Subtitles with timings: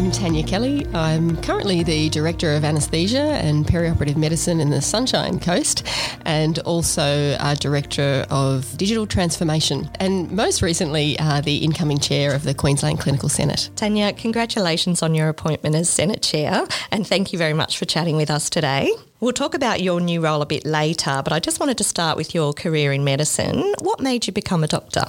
[0.00, 0.86] I'm Tanya Kelly.
[0.94, 5.86] I'm currently the Director of Anaesthesia and Perioperative Medicine in the Sunshine Coast
[6.24, 12.44] and also a Director of Digital Transformation and most recently uh, the incoming Chair of
[12.44, 13.68] the Queensland Clinical Senate.
[13.76, 18.16] Tanya, congratulations on your appointment as Senate Chair and thank you very much for chatting
[18.16, 18.90] with us today.
[19.20, 22.16] We'll talk about your new role a bit later, but I just wanted to start
[22.16, 23.74] with your career in medicine.
[23.80, 25.04] What made you become a doctor?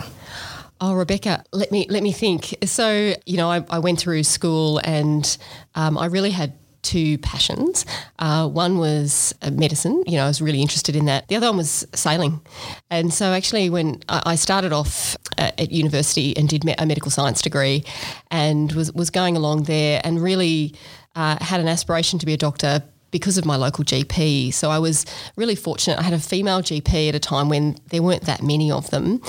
[0.84, 2.55] Oh, Rebecca, let me let me think.
[2.66, 5.38] So, you know, I, I went through school and
[5.76, 7.85] um, I really had two passions.
[8.17, 11.27] Uh, one was uh, medicine, you know, I was really interested in that.
[11.27, 12.41] The other one was sailing.
[12.90, 17.43] And so, actually, when I started off uh, at university and did a medical science
[17.43, 17.84] degree
[18.32, 20.73] and was, was going along there and really
[21.16, 24.53] uh, had an aspiration to be a doctor, because of my local GP.
[24.53, 25.99] So I was really fortunate.
[25.99, 29.21] I had a female GP at a time when there weren't that many of them,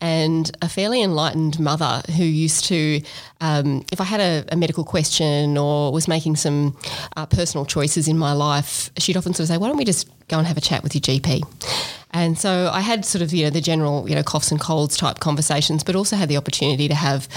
[0.00, 3.02] and a fairly enlightened mother who used to,
[3.40, 6.76] um, if I had a, a, medical question or was making some
[7.16, 10.08] uh, personal choices in my life, she'd often sort of say, "Why don't we just
[10.28, 11.42] go and have a chat with your GP?"
[12.12, 14.96] And so I had sort of, you know, the general, you know, coughs and colds
[14.96, 17.28] type conversations, but also had the opportunity to have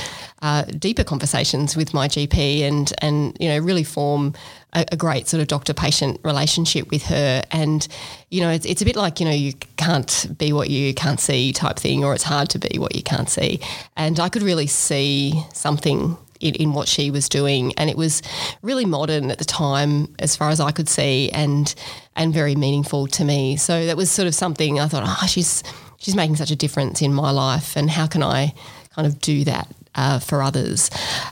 [0.42, 4.34] uh, deeper conversations with my GP and, and you know, really form
[4.74, 7.44] a, a great sort of doctor patient relationship with her.
[7.52, 7.88] And,
[8.30, 11.20] you know, it's, it's a bit like, you know, you can't be what you can't
[11.20, 13.60] see type thing, or it's hard to be what you can't see.
[13.96, 17.74] And I could really see something in, in, what she was doing.
[17.78, 18.22] And it was
[18.62, 21.74] really modern at the time, as far as I could see, and
[22.16, 23.56] and very meaningful to me.
[23.56, 25.64] So that was sort of something I thought, oh, she's
[25.98, 28.54] she's making such a difference in my life, and how can I
[28.94, 30.90] kind of do that uh, for others.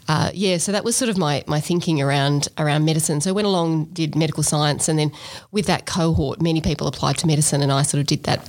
[0.08, 3.22] Uh, yeah, so that was sort of my my thinking around around medicine.
[3.22, 5.12] So I went along, did medical science, and then
[5.52, 8.48] with that cohort, many people applied to medicine, and I sort of did that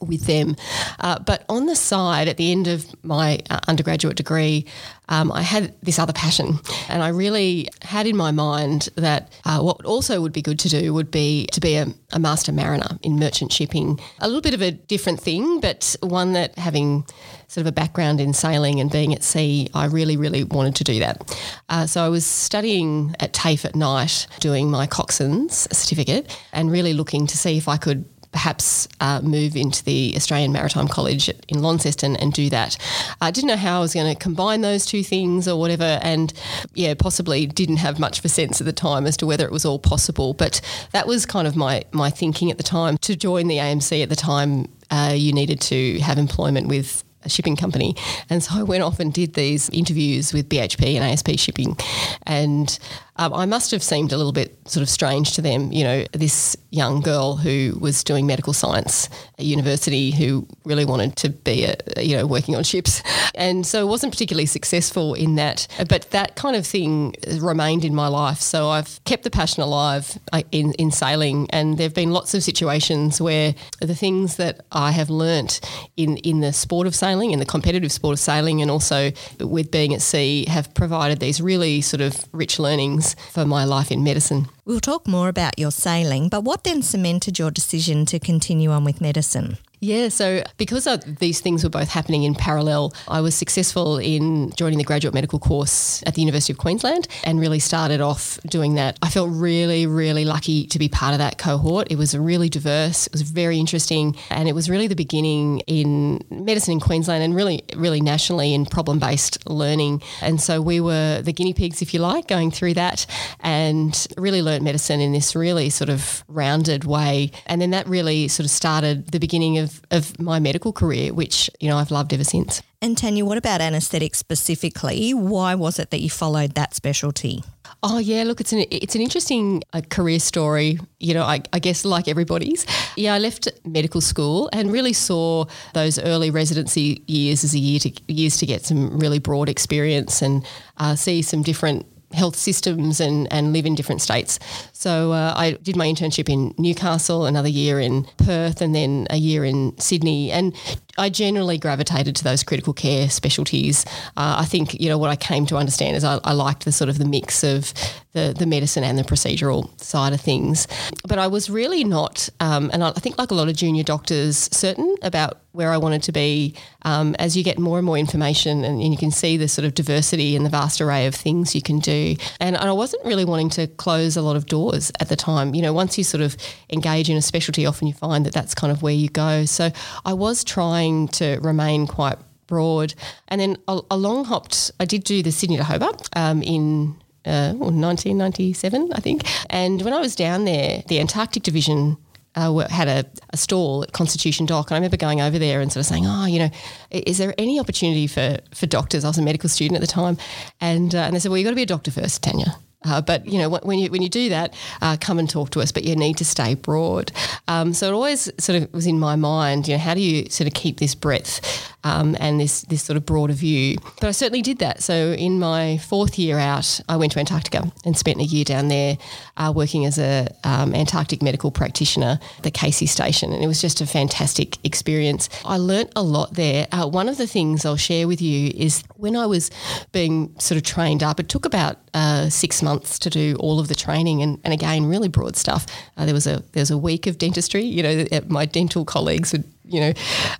[0.00, 0.56] with them.
[1.00, 4.66] Uh, but on the side, at the end of my uh, undergraduate degree,
[5.08, 6.58] um, I had this other passion,
[6.88, 10.68] and I really had in my mind that uh, what also would be good to
[10.68, 14.00] do would be to be a, a, master mariner in merchant shipping.
[14.18, 17.04] A little bit of a different thing, but one that having
[17.46, 20.84] sort of a background in sailing and being at sea, I really, really wanted to
[20.84, 21.38] do that.
[21.68, 26.94] Uh, so I was studying at TAFE at night, doing my coxswain's certificate, and really
[26.94, 28.04] looking to see if I could
[28.36, 32.76] perhaps uh, move into the Australian Maritime College in Launceston and do that.
[33.22, 36.34] I didn't know how I was going to combine those two things or whatever, and
[36.74, 39.52] yeah, possibly didn't have much of a sense at the time as to whether it
[39.52, 40.34] was all possible.
[40.34, 40.60] But
[40.92, 42.98] that was kind of my my thinking at the time.
[42.98, 47.30] To join the AMC at the time, uh, you needed to have employment with a
[47.30, 47.96] shipping company.
[48.28, 51.78] And so I went off and did these interviews with BHP and ASP Shipping.
[52.24, 52.78] And
[53.18, 55.72] um, I must have seemed a little bit sort of strange to them.
[55.72, 61.16] You know, this young girl who was doing medical science at university who really wanted
[61.16, 63.02] to be, a, you know, working on ships.
[63.34, 65.66] And so wasn't particularly successful in that.
[65.88, 68.40] But that kind of thing remained in my life.
[68.40, 71.48] So I've kept the passion alive uh, in, in sailing.
[71.50, 75.60] And there have been lots of situations where the things that I have learnt
[75.96, 79.70] in, in the sport of sailing, in the competitive sport of sailing, and also with
[79.70, 84.02] being at sea have provided these really sort of rich learnings for my life in
[84.02, 84.48] medicine.
[84.64, 88.84] We'll talk more about your sailing, but what then cemented your decision to continue on
[88.84, 89.58] with medicine?
[89.80, 90.88] Yeah, so because
[91.20, 95.38] these things were both happening in parallel, I was successful in joining the graduate medical
[95.38, 98.98] course at the University of Queensland and really started off doing that.
[99.02, 101.88] I felt really, really lucky to be part of that cohort.
[101.90, 106.24] It was really diverse, it was very interesting, and it was really the beginning in
[106.30, 110.02] medicine in Queensland and really, really nationally in problem based learning.
[110.22, 113.04] And so we were the guinea pigs, if you like, going through that
[113.40, 117.30] and really learned medicine in this really sort of rounded way.
[117.46, 121.12] And then that really sort of started the beginning of of, of my medical career,
[121.12, 122.62] which, you know, I've loved ever since.
[122.82, 125.12] And Tanya, what about anaesthetics specifically?
[125.12, 127.42] Why was it that you followed that specialty?
[127.82, 130.78] Oh yeah, look, it's an it's an interesting uh, career story.
[130.98, 132.66] You know, I, I, guess like everybody's.
[132.96, 137.78] Yeah, I left medical school and really saw those early residency years as a year
[137.80, 140.46] to years to get some really broad experience and
[140.78, 141.86] uh, see some different
[142.16, 144.38] health systems and, and live in different states.
[144.72, 149.16] So uh, I did my internship in Newcastle, another year in Perth, and then a
[149.16, 150.32] year in Sydney.
[150.32, 150.54] And
[150.98, 153.84] I generally gravitated to those critical care specialties.
[154.16, 156.72] Uh, I think you know what I came to understand is I, I, liked the
[156.72, 157.72] sort of the mix of
[158.12, 160.66] the the medicine and the procedural side of things.
[161.06, 164.48] But I was really not, um, and I, think like a lot of junior doctors,
[164.52, 166.54] certain about where I wanted to be.
[166.82, 169.64] Um, as you get more and more information, and, and, you can see the sort
[169.64, 173.04] of diversity and the vast array of things you can do, and, and I wasn't
[173.04, 175.54] really wanting to close a lot of doors at the time.
[175.54, 176.36] You know, once you sort of
[176.70, 179.46] engage in a specialty, often you find that that's kind of where you go.
[179.46, 179.70] So
[180.04, 182.94] I was trying to remain quite broad.
[183.28, 186.96] And then a, a long hopped, I did do the Sydney to Hobart um, in
[187.24, 189.22] uh, 1997, I think.
[189.50, 191.96] And when I was down there, the Antarctic Division
[192.36, 195.72] uh, had a, a, stall at Constitution Dock, and I remember going over there and
[195.72, 196.50] sort of saying, "Oh, you know,
[196.90, 200.18] is there any opportunity for for doctors?" I was a medical student at the time,
[200.60, 203.00] and uh, and they said, "Well, you've got to be a doctor first, Tanya." Uh,
[203.00, 205.72] but you know when you when you do that, uh, come and talk to us.
[205.72, 207.12] But you need to stay broad.
[207.48, 209.68] Um, so it always sort of was in my mind.
[209.68, 212.96] You know, how do you sort of keep this breadth um, and this this sort
[212.96, 213.78] of broader view?
[214.00, 214.82] But I certainly did that.
[214.82, 218.68] So in my fourth year out, I went to Antarctica and spent a year down
[218.68, 218.98] there
[219.36, 223.60] uh, working as a um, Antarctic medical practitioner at the Casey Station, and it was
[223.60, 225.28] just a fantastic experience.
[225.44, 226.66] I learnt a lot there.
[226.72, 229.50] Uh, one of the things I'll share with you is when I was
[229.92, 233.68] being sort of trained up, it took about uh, six months to do all of
[233.68, 235.66] the training, and, and again, really broad stuff.
[235.96, 237.62] Uh, there was a there was a week of dentistry.
[237.62, 239.92] You know, my dental colleagues would you know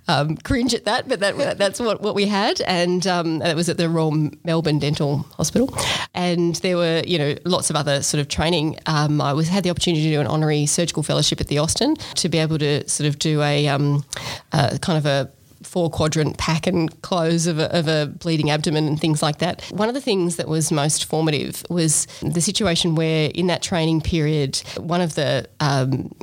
[0.07, 3.69] um, cringe at that, but that that's what, what we had, and um, it was
[3.69, 5.73] at the Royal Melbourne Dental Hospital,
[6.13, 8.77] and there were you know lots of other sort of training.
[8.85, 11.95] Um, I was had the opportunity to do an honorary surgical fellowship at the Austin
[12.15, 14.05] to be able to sort of do a um,
[14.51, 15.31] uh, kind of a
[15.63, 19.61] four quadrant pack and close of a, of a bleeding abdomen and things like that.
[19.71, 24.01] One of the things that was most formative was the situation where, in that training
[24.01, 26.13] period, one of the um,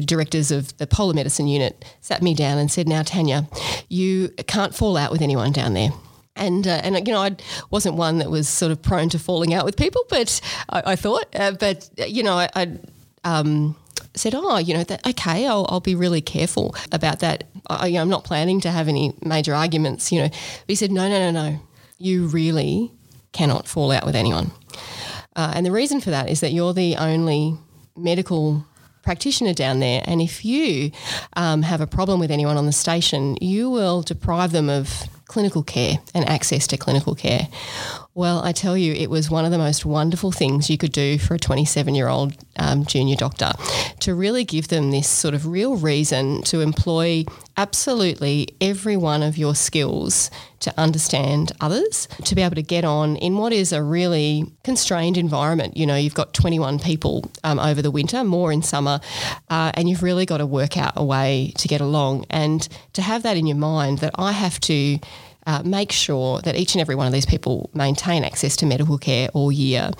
[0.00, 3.48] directors of the polar medicine unit sat me down and said, Now, Tanya,
[3.88, 5.90] you can't fall out with anyone down there.
[6.34, 7.36] And, uh, and you know, I
[7.70, 10.40] wasn't one that was sort of prone to falling out with people, but
[10.70, 12.78] I, I thought, uh, but, you know, I, I
[13.24, 13.76] um,
[14.14, 17.44] said, "Oh, you know, that, okay, I'll, I'll be really careful about that.
[17.68, 20.74] I, you know, I'm not planning to have any major arguments, you know." But he
[20.74, 21.60] said, "No, no, no, no.
[21.98, 22.92] You really
[23.32, 24.52] cannot fall out with anyone."
[25.34, 27.56] Uh, and the reason for that is that you're the only
[27.96, 28.64] medical
[29.02, 30.92] practitioner down there, and if you
[31.34, 35.62] um, have a problem with anyone on the station, you will deprive them of clinical
[35.62, 37.48] care and access to clinical care.
[38.14, 41.18] Well, I tell you, it was one of the most wonderful things you could do
[41.18, 43.52] for a 27 year old um, junior doctor
[44.00, 47.24] to really give them this sort of real reason to employ
[47.56, 50.30] absolutely every one of your skills
[50.60, 55.16] to understand others, to be able to get on in what is a really constrained
[55.16, 55.78] environment.
[55.78, 59.00] You know, you've got 21 people um, over the winter, more in summer,
[59.48, 62.26] uh, and you've really got to work out a way to get along.
[62.28, 64.98] And to have that in your mind that I have to
[65.46, 68.98] uh, make sure that each and every one of these people maintain access to medical
[68.98, 69.90] care all year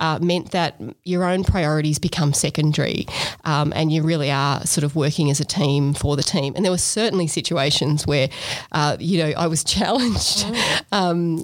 [0.00, 3.06] uh, meant that your own priorities become secondary
[3.44, 6.54] um, and you really are sort of working as a team for the team.
[6.54, 8.28] And there were certainly situations where,
[8.72, 10.46] uh, you know, I was challenged
[10.92, 11.42] um,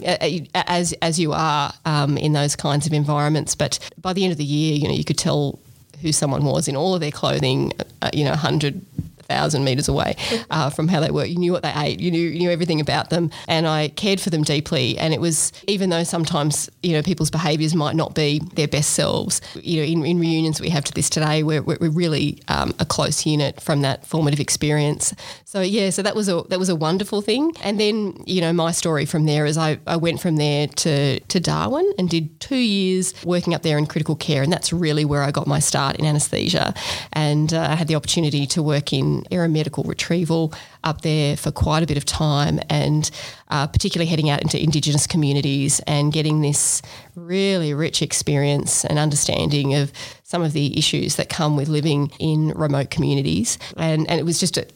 [0.55, 3.55] as, as you are um, in those kinds of environments.
[3.55, 5.58] But by the end of the year, you know, you could tell
[6.02, 7.72] who someone was in all of their clothing,
[8.02, 8.81] uh, you know, 100
[9.28, 10.16] thousand meters away
[10.50, 11.25] uh, from how they were.
[11.25, 12.00] You knew what they ate.
[12.00, 14.98] You knew you knew everything about them, and I cared for them deeply.
[14.98, 18.90] And it was even though sometimes you know people's behaviours might not be their best
[18.90, 19.40] selves.
[19.54, 22.84] You know, in, in reunions we have to this today, we're, we're really um, a
[22.84, 25.14] close unit from that formative experience.
[25.44, 27.52] So yeah, so that was a that was a wonderful thing.
[27.62, 31.20] And then you know my story from there is I, I went from there to
[31.20, 35.04] to Darwin and did two years working up there in critical care, and that's really
[35.04, 36.74] where I got my start in anaesthesia.
[37.12, 40.53] And uh, I had the opportunity to work in aeromedical retrieval
[40.84, 43.10] up there for quite a bit of time and
[43.48, 46.82] uh, particularly heading out into Indigenous communities and getting this
[47.15, 52.48] really rich experience and understanding of some of the issues that come with living in
[52.51, 53.58] remote communities.
[53.77, 54.67] And, and it was just a,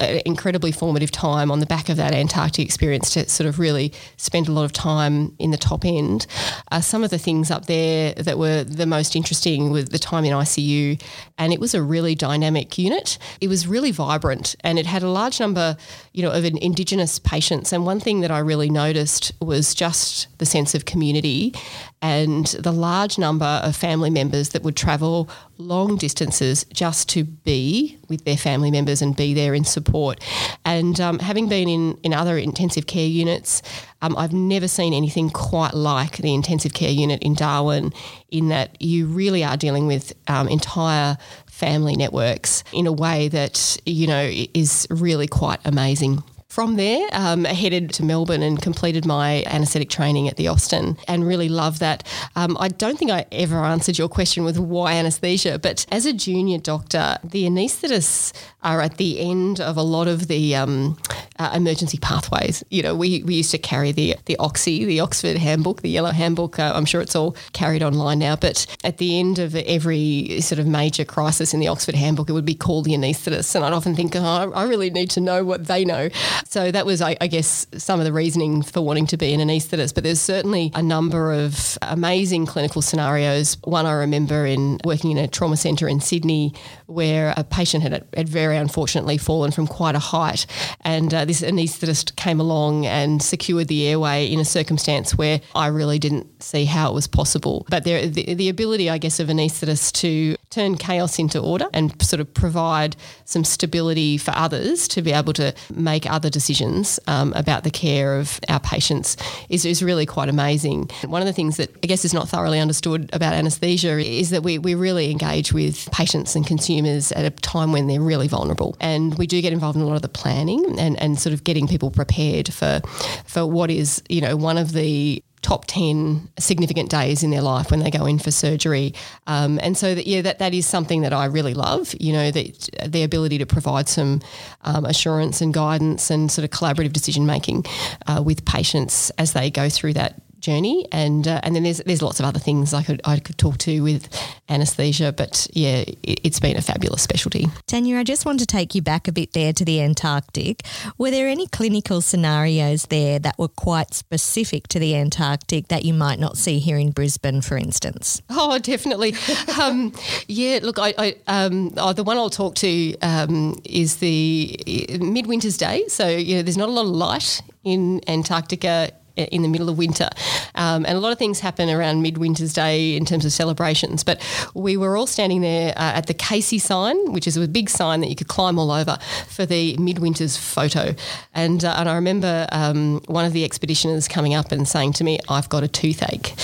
[0.00, 3.92] an incredibly formative time on the back of that Antarctic experience to sort of really
[4.16, 6.26] spend a lot of time in the top end.
[6.70, 10.24] Uh, some of the things up there that were the most interesting was the time
[10.24, 11.00] in ICU,
[11.38, 13.18] and it was a really dynamic unit.
[13.40, 15.76] It was really vibrant, and it had a large number,
[16.12, 17.72] you know, of Indigenous patients.
[17.72, 21.54] And one thing that I really noticed was just the sense of community
[22.02, 25.28] and the large number of family members that would travel
[25.58, 30.22] long distances just to be with their family members and be there in support.
[30.64, 33.62] And um, having been in, in other intensive care units,
[34.00, 37.92] um, I've never seen anything quite like the intensive care unit in Darwin,
[38.30, 43.76] in that you really are dealing with um, entire family networks in a way that,
[43.84, 46.22] you know, is really quite amazing.
[46.50, 50.98] From there, um, I headed to Melbourne and completed my anaesthetic training at the Austin
[51.06, 52.04] and really love that.
[52.34, 56.12] Um, I don't think I ever answered your question with why anaesthesia, but as a
[56.12, 60.98] junior doctor, the anaesthetists are at the end of a lot of the um,
[61.38, 62.62] uh, emergency pathways.
[62.70, 66.10] You know, we, we used to carry the, the Oxy, the Oxford Handbook, the Yellow
[66.10, 66.58] Handbook.
[66.58, 70.58] Uh, I'm sure it's all carried online now, but at the end of every sort
[70.58, 73.54] of major crisis in the Oxford Handbook, it would be called the anaesthetist.
[73.54, 76.10] And I'd often think, oh, I really need to know what they know.
[76.44, 79.40] So that was, I, I guess, some of the reasoning for wanting to be an
[79.40, 79.94] anaesthetist.
[79.94, 83.56] But there's certainly a number of amazing clinical scenarios.
[83.64, 86.52] One I remember in working in a trauma centre in Sydney
[86.86, 90.46] where a patient had, had very unfortunately fallen from quite a height.
[90.82, 95.68] And uh, this anaesthetist came along and secured the airway in a circumstance where I
[95.68, 97.66] really didn't see how it was possible.
[97.68, 102.00] But there, the, the ability, I guess, of anaesthetists to turn chaos into order and
[102.02, 107.32] sort of provide some stability for others to be able to make other decisions um,
[107.34, 109.16] about the care of our patients
[109.48, 110.90] is, is really quite amazing.
[111.06, 114.42] One of the things that I guess is not thoroughly understood about anaesthesia is that
[114.42, 118.76] we, we really engage with patients and consumers at a time when they're really vulnerable.
[118.80, 121.44] And we do get involved in a lot of the planning and, and sort of
[121.44, 122.80] getting people prepared for
[123.24, 127.70] for what is, you know, one of the top 10 significant days in their life
[127.70, 128.94] when they go in for surgery.
[129.26, 132.30] Um, and so that, yeah, that, that is something that I really love, you know,
[132.30, 134.20] that the ability to provide some
[134.62, 137.64] um, assurance and guidance and sort of collaborative decision making
[138.06, 142.02] uh, with patients as they go through that journey, and uh, and then there's there's
[142.02, 144.08] lots of other things I could I could talk to with
[144.48, 147.46] anaesthesia, but yeah, it, has been a fabulous specialty.
[147.66, 150.62] Tanya, I just want to take you back a bit there to the Antarctic.
[150.98, 155.94] Were there any clinical scenarios there that were quite specific to the Antarctic that you
[155.94, 158.22] might not see here in Brisbane, for instance?
[158.30, 159.14] Oh, definitely.
[159.60, 159.92] um,
[160.26, 164.58] yeah, look, I, I um, oh, the one I'll talk to um, is the
[165.00, 165.84] midwinter's day.
[165.88, 168.90] So you know, there's not a lot of light in Antarctica
[169.24, 170.08] in the middle of winter.
[170.54, 174.04] Um, and a lot of things happen around Midwinter's Day in terms of celebrations.
[174.04, 174.20] But
[174.54, 178.00] we were all standing there uh, at the Casey sign, which is a big sign
[178.00, 178.98] that you could climb all over
[179.28, 180.94] for the Midwinter's photo.
[181.34, 185.04] And, uh, and I remember um, one of the expeditioners coming up and saying to
[185.04, 186.34] me, I've got a toothache.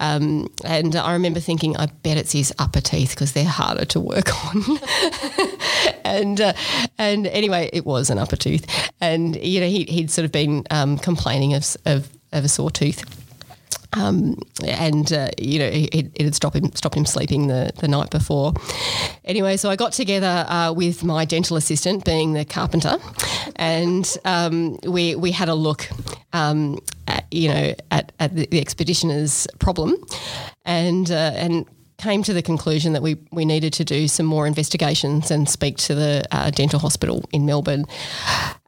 [0.00, 4.00] Um, and I remember thinking, I bet it's his upper teeth because they're harder to
[4.00, 4.62] work on.
[6.04, 6.52] and uh,
[6.98, 8.66] and anyway, it was an upper tooth.
[9.00, 12.70] And, you know, he, he'd sort of been um, complaining of, of of a sore
[12.70, 13.04] tooth.
[13.92, 17.88] Um, and uh, you know it, it, had stopped him stopped him sleeping the, the
[17.88, 18.52] night before.
[19.24, 22.98] Anyway, so I got together uh, with my dental assistant, being the carpenter,
[23.54, 25.88] and um, we we had a look,
[26.34, 26.78] um,
[27.08, 29.94] at, you know, at, at the, the expeditioner's problem,
[30.66, 31.64] and uh, and
[31.98, 35.76] came to the conclusion that we, we needed to do some more investigations and speak
[35.78, 37.86] to the uh, dental hospital in Melbourne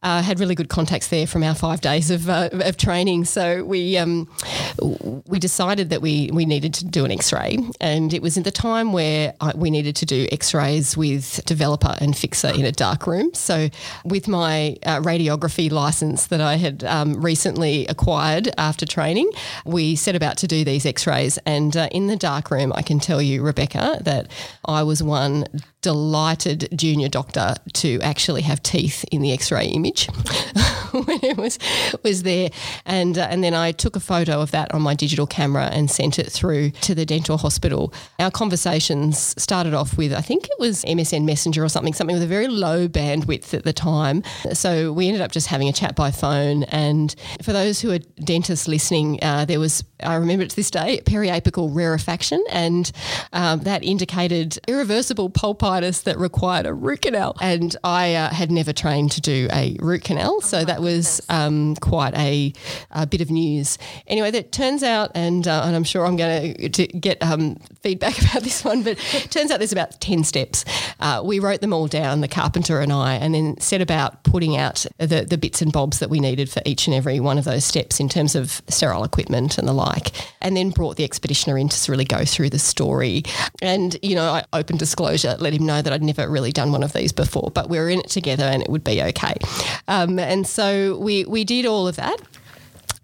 [0.02, 3.24] uh, had really good contacts there from our five days of, uh, of training.
[3.24, 4.28] So we um,
[5.26, 8.50] we decided that we, we needed to do an X-ray, and it was at the
[8.50, 13.06] time where I, we needed to do X-rays with developer and fixer in a dark
[13.06, 13.32] room.
[13.34, 13.68] So
[14.04, 19.30] with my uh, radiography license that I had um, recently acquired after training,
[19.64, 23.00] we set about to do these X-rays, and uh, in the dark room, I can
[23.00, 24.30] tell you, Rebecca, that
[24.64, 25.44] I was one
[25.80, 29.87] delighted junior doctor to actually have teeth in the X-ray image
[30.92, 31.58] when it was
[32.02, 32.50] was there,
[32.86, 35.90] and uh, and then I took a photo of that on my digital camera and
[35.90, 37.92] sent it through to the dental hospital.
[38.18, 42.22] Our conversations started off with I think it was MSN Messenger or something, something with
[42.22, 44.22] a very low bandwidth at the time.
[44.52, 46.64] So we ended up just having a chat by phone.
[46.64, 50.70] And for those who are dentists listening, uh, there was I remember it to this
[50.70, 52.90] day periapical rarefaction, and
[53.32, 57.36] um, that indicated irreversible pulp pulpitis that required a root canal.
[57.40, 61.74] And I uh, had never trained to do a root canal, so that was um,
[61.76, 62.52] quite a,
[62.90, 63.78] a, bit of news.
[64.06, 68.18] Anyway, that turns out, and, uh, and I'm sure I'm going to get um, feedback
[68.22, 70.64] about this one, but it turns out there's about 10 steps.
[71.00, 74.56] Uh, we wrote them all down, the carpenter and I, and then set about putting
[74.56, 77.44] out the, the bits and bobs that we needed for each and every one of
[77.44, 81.60] those steps in terms of sterile equipment and the like, and then brought the expeditioner
[81.60, 83.22] in to really go through the story.
[83.62, 86.82] And, you know, I open disclosure, let him know that I'd never really done one
[86.82, 89.34] of these before, but we were in it together and it would be okay.
[89.86, 92.16] Um, and so we, we did all of that.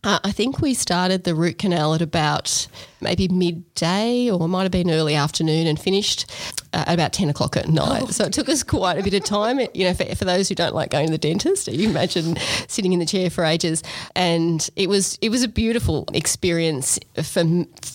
[0.02, 2.68] Uh, I think we started the root canal at about
[3.04, 6.30] maybe midday or it might have been early afternoon and finished
[6.73, 8.02] uh, at about 10 o'clock at night.
[8.04, 8.06] Oh.
[8.06, 9.61] So it took us quite a bit of time.
[9.73, 12.92] You know, for, for, those who don't like going to the dentist, you imagine sitting
[12.92, 13.82] in the chair for ages.
[14.16, 17.44] And it was it was a beautiful experience for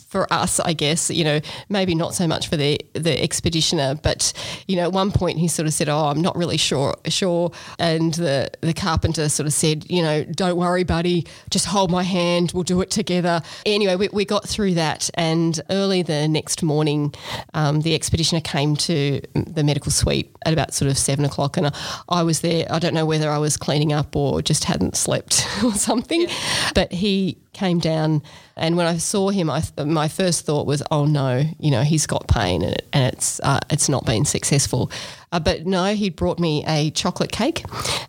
[0.09, 1.09] for us, I guess.
[1.09, 1.39] You know,
[1.69, 4.33] maybe not so much for the the expeditioner, but
[4.67, 7.51] you know, at one point he sort of said, "Oh, I'm not really sure." Sure,
[7.77, 11.25] and the the carpenter sort of said, "You know, don't worry, buddy.
[11.49, 12.51] Just hold my hand.
[12.53, 17.13] We'll do it together." Anyway, we, we got through that, and early the next morning,
[17.53, 21.57] um, the expeditioner came came to the medical suite at about sort of seven o'clock,
[21.57, 21.71] and
[22.09, 22.65] I, was there.
[22.69, 26.71] I don't know whether I was cleaning up or just hadn't slept or something, yeah.
[26.75, 28.21] but he came down,
[28.55, 32.05] and when I saw him, I, my first thought was, "Oh no, you know, he's
[32.05, 34.91] got pain, and, it, and it's uh, it's not been successful."
[35.31, 37.63] Uh, but no, he'd brought me a chocolate cake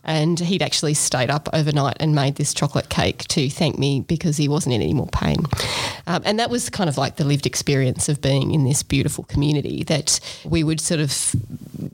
[0.05, 4.37] and he'd actually stayed up overnight and made this chocolate cake to thank me because
[4.37, 5.39] he wasn't in any more pain.
[6.07, 9.25] Um, and that was kind of like the lived experience of being in this beautiful
[9.25, 11.35] community that we would sort of,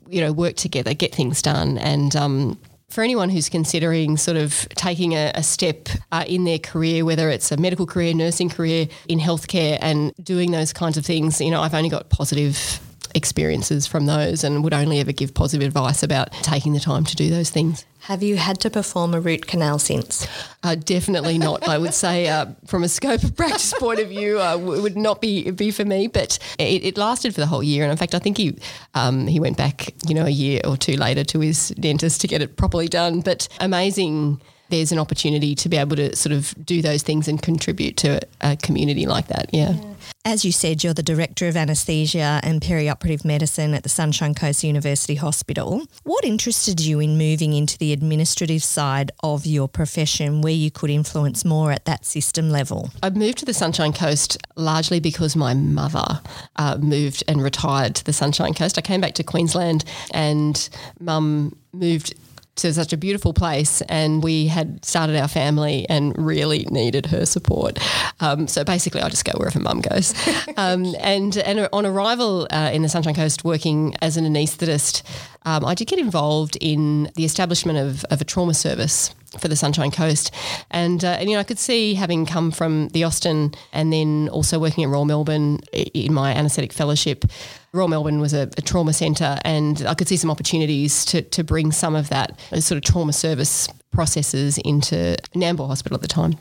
[0.07, 1.77] you know, work together, get things done.
[1.77, 2.57] And, um,
[2.89, 7.29] for anyone who's considering sort of taking a, a step uh, in their career, whether
[7.29, 11.51] it's a medical career, nursing career, in healthcare, and doing those kinds of things, you
[11.51, 12.79] know, I've only got positive
[13.15, 17.15] experiences from those and would only ever give positive advice about taking the time to
[17.15, 17.85] do those things.
[18.01, 20.27] Have you had to perform a root canal since?
[20.63, 21.67] Uh, definitely not.
[21.67, 25.19] I would say, uh, from a scope of practice point of view, uh, would not
[25.19, 26.07] be be for me.
[26.07, 28.57] But it, it, lasted for the whole year, and in fact, I think he
[28.93, 32.27] um, he went back, you know, a year or two later to his dentist to
[32.27, 33.19] get it properly done.
[33.21, 37.41] But amazing there's an opportunity to be able to sort of do those things and
[37.41, 39.49] contribute to a community like that.
[39.53, 39.73] Yeah.
[39.73, 39.93] yeah.
[40.25, 44.61] As you said, you're the Director of Anaesthesia and Perioperative Medicine at the Sunshine Coast
[44.61, 45.83] University Hospital.
[46.03, 50.89] What interested you in moving into the administrative side of your profession where you could
[50.89, 52.89] influence more at that system level?
[53.01, 56.21] I moved to the Sunshine Coast largely because my mother
[56.57, 58.77] uh, moved and retired to the Sunshine Coast.
[58.77, 60.67] I came back to Queensland and
[60.99, 62.13] mum moved
[62.57, 67.25] to such a beautiful place and we had started our family and really needed her
[67.25, 67.79] support.
[68.19, 70.13] Um, so basically I just go wherever mum goes.
[70.55, 75.03] Um, and, and on arrival uh, in the Sunshine Coast working as an anaesthetist,
[75.45, 79.55] um, I did get involved in the establishment of, of a trauma service for the
[79.55, 80.33] Sunshine Coast.
[80.71, 84.29] And, uh, and, you know, I could see having come from the Austin and then
[84.29, 87.25] also working at Royal Melbourne in my anaesthetic fellowship,
[87.73, 91.43] Royal Melbourne was a, a, trauma centre and I could see some opportunities to, to
[91.43, 96.37] bring some of that sort of trauma service processes into Nambour Hospital at the time.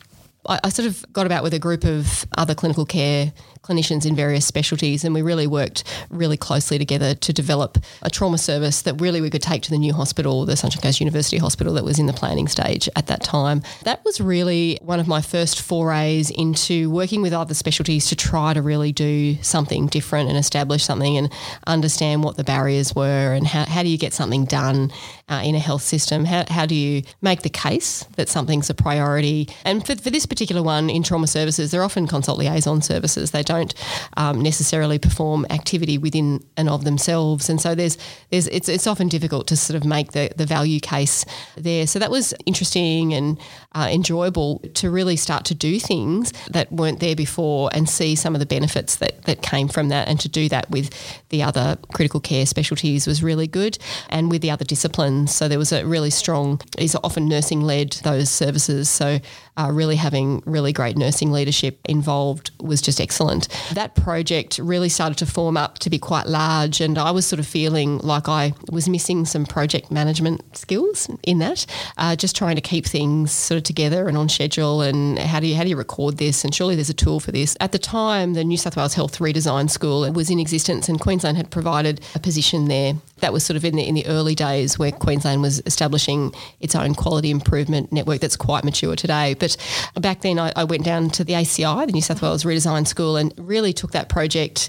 [0.48, 3.32] I, I sort of got about with a group of other clinical care
[3.66, 8.38] clinicians in various specialties, and we really worked really closely together to develop a trauma
[8.38, 11.74] service that really we could take to the new hospital, the Sunshine Coast University Hospital,
[11.74, 13.62] that was in the planning stage at that time.
[13.84, 18.54] That was really one of my first forays into working with other specialties to try
[18.54, 21.32] to really do something different and establish something and
[21.66, 24.92] understand what the barriers were and how, how do you get something done
[25.28, 26.24] uh, in a health system?
[26.24, 29.48] How, how do you make the case that something's a priority?
[29.64, 33.30] And for, for this particular one in trauma services, they're often consult liaison services.
[33.30, 33.74] They don't don't
[34.16, 37.48] um, necessarily perform activity within and of themselves.
[37.48, 37.98] And so there's
[38.30, 41.24] there's it's it's often difficult to sort of make the the value case
[41.56, 41.86] there.
[41.86, 43.38] So that was interesting and
[43.74, 48.34] uh, enjoyable to really start to do things that weren't there before and see some
[48.34, 50.08] of the benefits that that came from that.
[50.08, 50.90] And to do that with
[51.28, 53.78] the other critical care specialties was really good,
[54.10, 55.34] and with the other disciplines.
[55.34, 56.60] So there was a really strong.
[56.78, 58.88] Is often nursing led those services.
[58.88, 59.18] So
[59.56, 63.48] uh, really having really great nursing leadership involved was just excellent.
[63.72, 67.40] That project really started to form up to be quite large, and I was sort
[67.40, 71.66] of feeling like I was missing some project management skills in that,
[71.96, 74.82] uh, just trying to keep things sort of together and on schedule.
[74.82, 76.44] And how do you how do you record this?
[76.44, 77.56] And surely there's a tool for this.
[77.60, 81.36] At the time, the New South Wales Health Redesign School was in existence, and Queensland
[81.36, 82.94] had provided a position there.
[83.18, 86.74] That was sort of in the in the early days where Queensland was establishing its
[86.74, 89.34] own quality improvement network that's quite mature today.
[89.34, 89.56] But
[89.98, 93.16] back then, I, I went down to the ACI, the New South Wales Redesign School,
[93.16, 94.68] and really took that project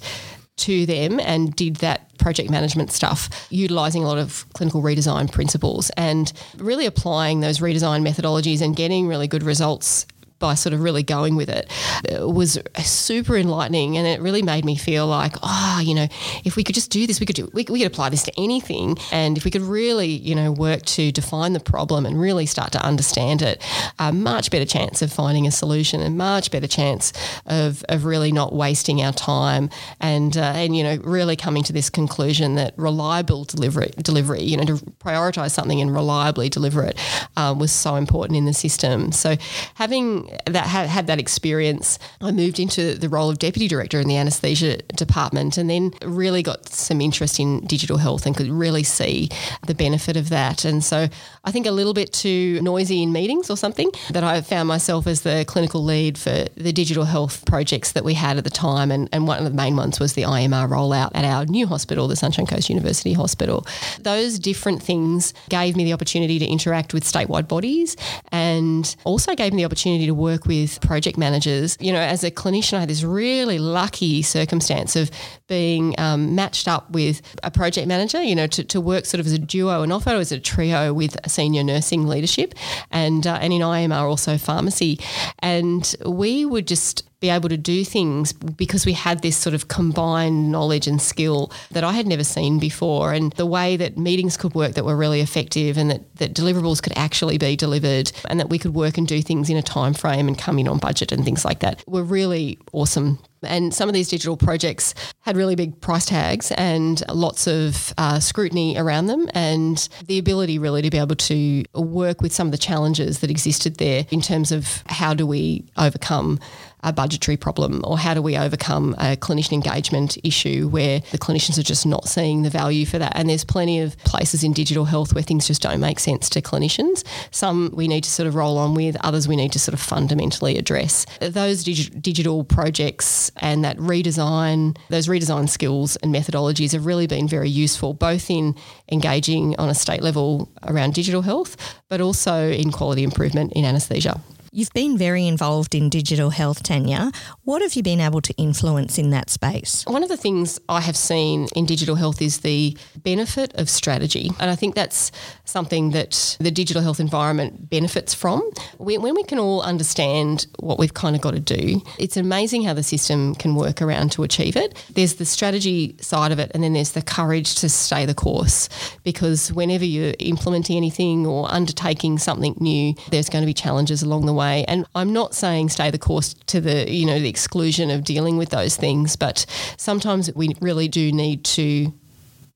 [0.58, 5.90] to them and did that project management stuff, utilising a lot of clinical redesign principles
[5.92, 10.08] and really applying those redesign methodologies and getting really good results
[10.40, 11.70] by sort of really going with it,
[12.08, 13.98] it was super enlightening.
[13.98, 16.08] And it really made me feel like oh you know
[16.44, 18.34] if we could just do this we could do we, we could apply this to
[18.38, 18.98] anything.
[19.12, 22.72] And if we could really you know work to define the problem and really start
[22.74, 23.64] to understand it
[24.00, 27.14] a much better chance of finding a solution and much better chance
[27.46, 29.70] of, of really not wasting our time
[30.00, 34.58] and uh, and you know really coming to this conclusion that reliable delivery delivery you
[34.58, 36.98] know to prioritize something and reliably deliver it
[37.36, 39.12] uh, was so important in the system.
[39.12, 39.36] So
[39.76, 44.08] having that had, had that experience, I moved into the role of deputy director in
[44.08, 48.84] the anaesthesia department, and then really got some interest in digital health and could really
[48.84, 49.30] see
[49.66, 50.66] the benefit of that.
[50.66, 51.08] And so
[51.44, 55.08] I think a little bit too noisy in meetings or something that I found myself
[55.08, 58.92] as the clinical lead for the digital health projects that we had at the time,
[58.92, 62.08] and, and one of the main ones was the ieMR rollout at our new hospital,
[62.08, 63.66] the Sunshine Coast University Hospital.
[64.02, 67.96] Those different things gave me the opportunity to interact with statewide bodies
[68.32, 71.78] and also gave me the opportunity to work with project managers.
[71.80, 75.12] You know, as a clinician, I had this really lucky circumstance of
[75.48, 79.26] being um, matched up with a project manager, you know, to, to work sort of
[79.26, 82.54] as a duo and often as a trio with senior nursing leadership
[82.92, 85.00] and, uh, and in ieMR also pharmacy.
[85.40, 89.68] And we would just be able to do things because we had this sort of
[89.68, 93.12] combined knowledge and skill that I had never seen before.
[93.14, 96.82] And the way that meetings could work that were really effective and that, that deliverables
[96.82, 99.96] could actually be delivered and that we could work and do things in a time
[99.96, 103.90] frame and come in on budget and things like that were really awesome and some
[103.90, 109.08] of these digital projects had really big price tags and lots of uh, scrutiny around
[109.08, 113.20] them, and the ability really to be able to work with some of the challenges
[113.20, 116.40] that existed there in terms of how do we overcome
[116.84, 121.58] a budgetary problem or how do we overcome a clinician engagement issue where the clinicians
[121.58, 123.14] are just not seeing the value for that.
[123.16, 126.42] And there's plenty of places in digital health where things just don't make sense to
[126.42, 127.04] clinicians.
[127.32, 129.80] Some we need to sort of roll on with, others we need to sort of
[129.80, 131.06] fundamentally address.
[131.20, 137.28] Those dig- digital projects and that redesign, those redesign skills and methodologies have really been
[137.28, 138.56] very useful, both in
[138.92, 141.58] engaging on a state level around digital health,
[141.90, 144.22] but also in quality improvement in anaesthesia.
[144.58, 147.12] You've been very involved in digital health, Tanya.
[147.44, 149.84] What have you been able to influence in that space?
[149.86, 154.32] One of the things I have seen in digital health is the benefit of strategy.
[154.40, 155.12] And I think that's
[155.46, 158.50] something that the digital health environment benefits from.
[158.80, 162.74] When we can all understand what we've kind of got to do, it's amazing how
[162.74, 164.84] the system can work around to achieve it.
[164.92, 168.70] There's the strategy side of it, and then there's the courage to stay the course.
[169.04, 174.26] Because whenever you're implementing anything or undertaking something new, there's going to be challenges along
[174.26, 174.66] the way way.
[174.66, 178.38] And I'm not saying stay the course to the, you know, the exclusion of dealing
[178.38, 179.46] with those things, but
[179.78, 181.94] sometimes we really do need to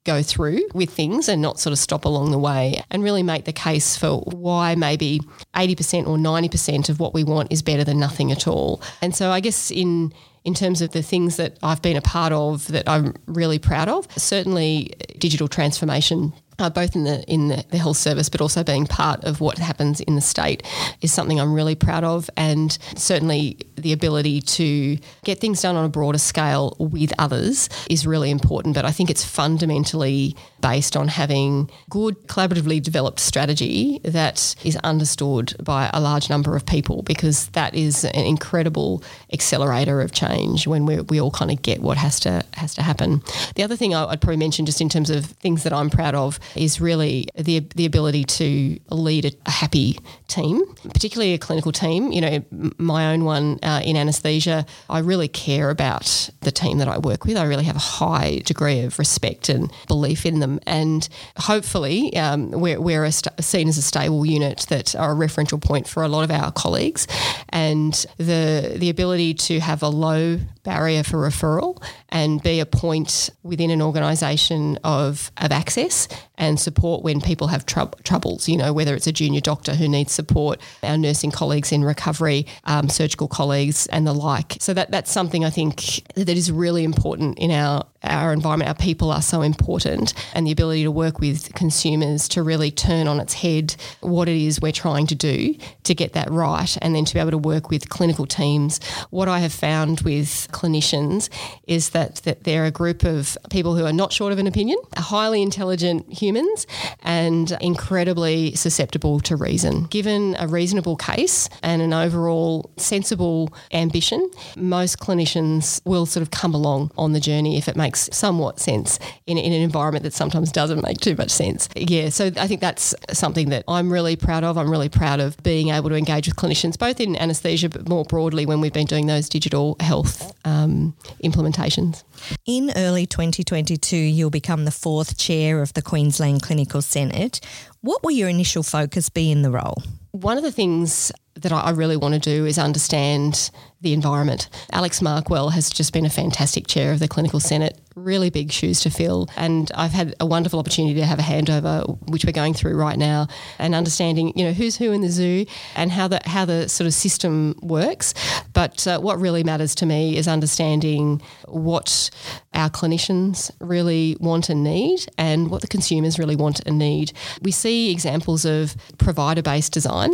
[0.03, 3.45] go through with things and not sort of stop along the way and really make
[3.45, 5.19] the case for why maybe
[5.53, 8.81] 80% or 90% of what we want is better than nothing at all.
[9.01, 10.11] And so I guess in
[10.43, 13.87] in terms of the things that I've been a part of that I'm really proud
[13.87, 18.63] of, certainly digital transformation uh, both in the in the, the, health service, but also
[18.63, 20.63] being part of what happens in the state,
[21.01, 25.85] is something I'm really proud of, and certainly the ability to get things done on
[25.85, 28.75] a broader scale with others is really important.
[28.75, 35.55] But I think it's fundamentally based on having good collaboratively developed strategy that is understood
[35.63, 40.85] by a large number of people, because that is an incredible accelerator of change when
[40.85, 43.23] we we all kind of get what has to has to happen.
[43.55, 46.39] The other thing I'd probably mention, just in terms of things that I'm proud of
[46.55, 50.61] is really the the ability to lead a, a happy team,
[50.93, 52.11] particularly a clinical team.
[52.11, 52.45] You know,
[52.77, 57.25] my own one uh, in anaesthesia, I really care about the team that I work
[57.25, 57.37] with.
[57.37, 62.51] I really have a high degree of respect and belief in them, and hopefully, um,
[62.51, 66.07] we're, we're st- seen as a stable unit that are a referential point for a
[66.07, 67.07] lot of our colleagues,
[67.49, 73.29] and the the ability to have a low barrier for referral and be a point
[73.43, 78.95] within an organisation of, of access and support when people have troubles, you know, whether
[78.95, 83.87] it's a junior doctor who needs support, our nursing colleagues in recovery, um, surgical colleagues
[83.87, 84.57] and the like.
[84.59, 88.75] So that, that's something I think that is really important in our our environment, our
[88.75, 93.19] people are so important, and the ability to work with consumers to really turn on
[93.19, 97.05] its head what it is we're trying to do to get that right, and then
[97.05, 98.79] to be able to work with clinical teams.
[99.09, 101.29] What I have found with clinicians
[101.67, 104.77] is that, that they're a group of people who are not short of an opinion,
[104.95, 106.65] highly intelligent humans,
[107.03, 109.83] and incredibly susceptible to reason.
[109.85, 116.53] Given a reasonable case and an overall sensible ambition, most clinicians will sort of come
[116.53, 120.13] along on the journey if it makes makes somewhat sense in, in an environment that
[120.13, 121.67] sometimes doesn't make too much sense.
[121.75, 124.57] Yeah, so I think that's something that I'm really proud of.
[124.57, 128.05] I'm really proud of being able to engage with clinicians, both in anaesthesia, but more
[128.05, 132.03] broadly when we've been doing those digital health um, implementations.
[132.45, 137.41] In early 2022, you'll become the fourth chair of the Queensland Clinical Senate.
[137.81, 139.83] What will your initial focus be in the role?
[140.11, 144.47] One of the things that I really want to do is understand the environment.
[144.71, 148.79] Alex Markwell has just been a fantastic chair of the Clinical Senate, really big shoes
[148.81, 149.27] to fill.
[149.35, 152.97] And I've had a wonderful opportunity to have a handover, which we're going through right
[152.97, 153.27] now,
[153.59, 156.87] and understanding, you know, who's who in the zoo and how the, how the sort
[156.87, 158.13] of system works.
[158.53, 162.09] But uh, what really matters to me is understanding what
[162.53, 167.13] our clinicians really want and need and what the consumers really want and need.
[167.41, 170.11] We see examples of provider based design,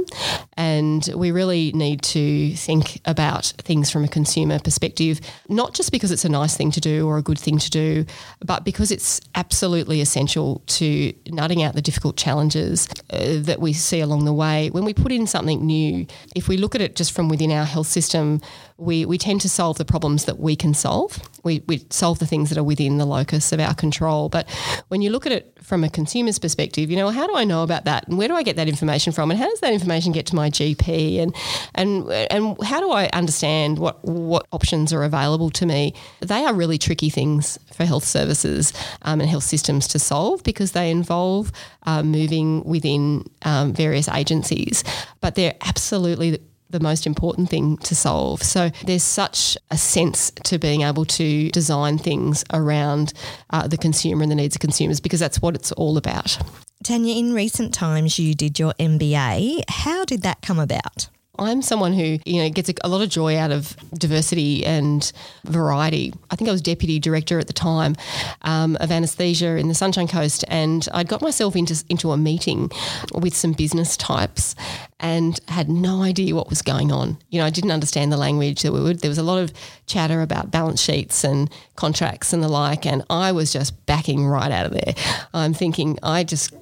[0.55, 6.11] and we really need to think about things from a consumer perspective, not just because
[6.11, 8.05] it's a nice thing to do or a good thing to do,
[8.45, 13.99] but because it's absolutely essential to nutting out the difficult challenges uh, that we see
[13.99, 14.69] along the way.
[14.69, 17.65] When we put in something new, if we look at it just from within our
[17.65, 18.41] health system,
[18.77, 21.19] we, we tend to solve the problems that we can solve.
[21.43, 24.29] We, we solve the things that are within the locus of our control.
[24.29, 24.47] But
[24.89, 27.61] when you look at it from a consumer's perspective, you know, how do I know
[27.61, 28.07] about that?
[28.07, 29.29] And where do I get that information from?
[29.29, 31.19] And how does that information get to my GP?
[31.19, 31.35] And
[31.75, 35.93] and and how do I understand what what options are available to me?
[36.21, 40.71] They are really tricky things for health services um, and health systems to solve because
[40.71, 41.51] they involve
[41.83, 44.85] uh, moving within um, various agencies.
[45.19, 48.43] But they're absolutely the most important thing to solve.
[48.43, 53.13] So there's such a sense to being able to design things around
[53.49, 56.37] uh, the consumer and the needs of consumers because that's what it's all about.
[56.83, 59.63] Tanya, in recent times you did your MBA.
[59.69, 61.09] How did that come about?
[61.39, 65.11] I'm someone who, you know, gets a, a, lot of joy out of diversity and
[65.45, 66.13] variety.
[66.31, 67.95] I think I was deputy director at the time
[68.41, 72.71] um, of anaesthesia in the Sunshine Coast, and I'd got myself into into a meeting
[73.13, 74.55] with some business types,
[74.99, 77.17] and had no idea what was going on.
[77.29, 78.63] You know, I didn't understand the language.
[78.63, 79.53] There, were, there was a lot of
[79.85, 84.51] chatter about balance sheets and contracts and the like, and I was just backing right
[84.51, 84.95] out of there.
[85.33, 86.53] I'm thinking, I just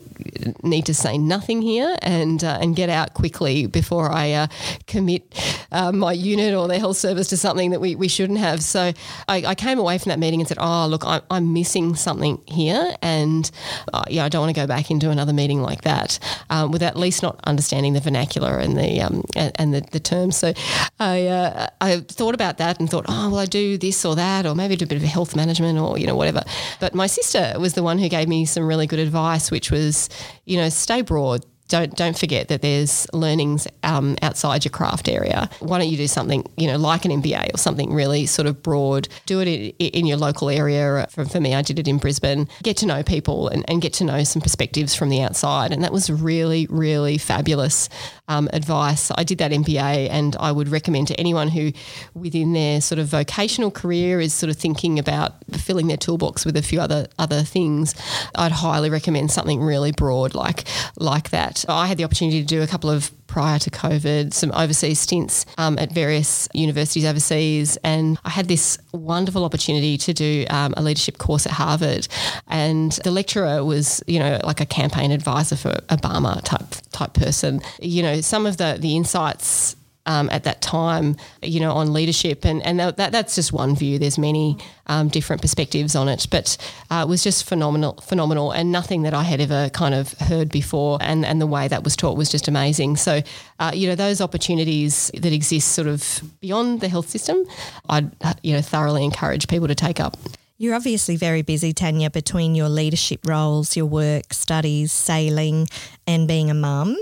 [0.63, 4.47] need to say nothing here and uh, and get out quickly before I uh,
[4.87, 5.23] commit
[5.71, 8.63] uh, my unit or the health service to something that we, we shouldn't have.
[8.63, 8.93] So
[9.27, 12.41] I, I came away from that meeting and said, oh, look, I'm, I'm missing something
[12.47, 12.95] here.
[13.01, 13.49] And
[13.93, 16.83] uh, yeah, I don't want to go back into another meeting like that um, with
[16.83, 20.37] at least not understanding the vernacular and the um, and, and the, the, terms.
[20.37, 20.53] So
[20.99, 24.45] I, uh, I thought about that and thought, oh, well, I do this or that,
[24.45, 26.43] or maybe do a bit of health management or, you know, whatever.
[26.79, 30.04] But my sister was the one who gave me some really good advice, which was,
[30.45, 35.49] you know, stay broad, don't don't forget that there's learnings um, outside your craft area.
[35.59, 38.61] Why don't you do something you know like an MBA or something really sort of
[38.61, 39.07] broad?
[39.25, 41.07] Do it in, in your local area.
[41.09, 42.47] For, for, me, I did it in Brisbane.
[42.61, 45.83] Get to know people and, and, get to know some perspectives from the outside, and
[45.83, 47.89] that was really really fabulous
[48.27, 49.11] um, advice.
[49.15, 51.71] I did that MBA, and I would recommend to anyone who,
[52.13, 56.57] within their sort of vocational career, is sort of thinking about filling their toolbox with
[56.57, 57.95] a few other other things.
[58.35, 60.65] I'd highly recommend something really broad like
[60.97, 61.65] like that.
[61.67, 65.45] I had the opportunity to do a couple of prior to COVID, some overseas stints
[65.57, 67.77] um, at various universities overseas.
[67.83, 72.07] And I had this wonderful opportunity to do um, a leadership course at Harvard.
[72.47, 77.59] And the lecturer was, you know, like a campaign advisor for Obama type type person.
[77.81, 82.45] You know, some of the the insights um, at that time, you know, on leadership.
[82.45, 83.99] And, and that, that's just one view.
[83.99, 86.57] There's many um, different perspectives on it, but
[86.91, 90.49] uh, it was just phenomenal, phenomenal and nothing that I had ever kind of heard
[90.49, 90.97] before.
[91.01, 92.97] And, and the way that was taught was just amazing.
[92.97, 93.21] So,
[93.59, 97.43] uh, you know, those opportunities that exist sort of beyond the health system,
[97.89, 98.11] I'd,
[98.43, 100.17] you know, thoroughly encourage people to take up.
[100.57, 105.67] You're obviously very busy, Tanya, between your leadership roles, your work, studies, sailing,
[106.07, 106.95] and being a mum.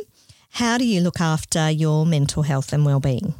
[0.58, 3.34] How do you look after your mental health and well-being?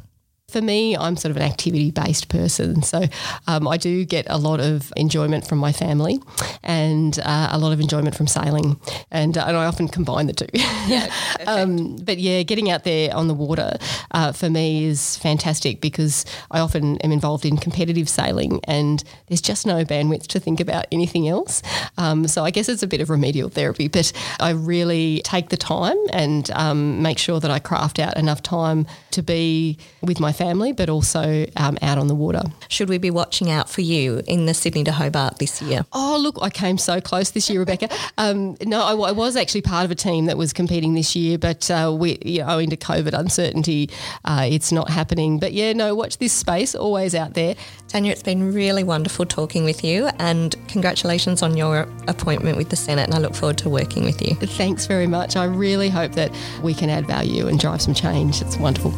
[0.54, 2.84] For me, I'm sort of an activity based person.
[2.84, 3.06] So
[3.48, 6.20] um, I do get a lot of enjoyment from my family
[6.62, 8.78] and uh, a lot of enjoyment from sailing.
[9.10, 10.46] And, uh, and I often combine the two.
[10.86, 11.12] Yeah,
[11.48, 13.78] um, but yeah, getting out there on the water
[14.12, 19.42] uh, for me is fantastic because I often am involved in competitive sailing and there's
[19.42, 21.62] just no bandwidth to think about anything else.
[21.98, 25.56] Um, so I guess it's a bit of remedial therapy, but I really take the
[25.56, 30.30] time and um, make sure that I craft out enough time to be with my
[30.44, 32.42] family, but also um, out on the water.
[32.68, 35.86] Should we be watching out for you in the Sydney to Hobart this year?
[35.94, 37.88] Oh, look, I came so close this year, Rebecca.
[38.16, 41.36] Um, no, I, I, was actually part of a team that was competing this year,
[41.36, 43.90] but uh, we, you know, owing to COVID uncertainty,
[44.24, 45.40] uh, it's not happening.
[45.40, 47.56] But yeah, no, watch this space, always out there.
[47.88, 52.76] Tanya, it's been really wonderful talking with you, and congratulations on your appointment with the
[52.76, 53.04] Senate.
[53.04, 54.36] And I look forward to working with you.
[54.36, 55.34] Thanks very much.
[55.34, 56.30] I really hope that
[56.62, 58.42] we can add value and drive some change.
[58.42, 58.92] It's wonderful.